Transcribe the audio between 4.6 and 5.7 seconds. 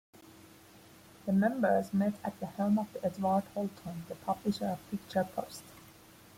of "Picture Post".